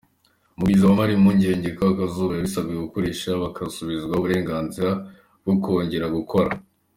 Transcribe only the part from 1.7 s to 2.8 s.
ko abuzuza ibyo basabwe